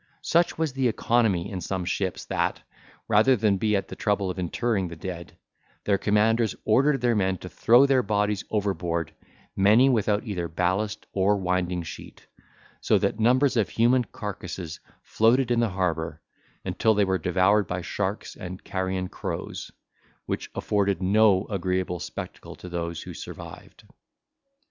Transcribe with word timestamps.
Such 0.23 0.57
was 0.57 0.73
the 0.73 0.87
economy 0.87 1.51
in 1.51 1.61
some 1.61 1.85
ships 1.85 2.25
that, 2.25 2.61
rather 3.07 3.35
than 3.35 3.57
be 3.57 3.75
at 3.75 3.87
the 3.87 3.95
trouble 3.95 4.31
of 4.31 4.39
interring 4.39 4.87
the 4.87 4.95
dead, 4.95 5.37
their 5.83 5.99
commanders 5.99 6.55
ordered 6.65 7.01
their 7.01 7.15
men 7.15 7.37
to 7.37 7.49
throw 7.49 7.85
their 7.85 8.01
bodies 8.01 8.43
overboard, 8.49 9.13
many 9.55 9.89
without 9.89 10.23
either 10.25 10.47
ballast 10.47 11.05
or 11.13 11.37
winding 11.37 11.83
sheet; 11.83 12.25
so 12.79 12.97
that 12.97 13.19
numbers 13.19 13.55
of 13.55 13.69
human 13.69 14.03
carcases 14.05 14.79
floated 15.03 15.51
in 15.51 15.59
the 15.59 15.69
harbour, 15.69 16.19
until 16.65 16.95
they 16.95 17.05
were 17.05 17.19
devoured 17.19 17.67
by 17.67 17.81
sharks 17.81 18.35
and 18.35 18.63
carrion 18.63 19.07
crows, 19.07 19.71
which 20.25 20.49
afforded 20.55 20.99
no 21.03 21.45
agreeable 21.47 21.99
spectacle 21.99 22.55
to 22.55 22.69
those 22.69 23.03
who 23.03 23.13
survived. 23.13 23.83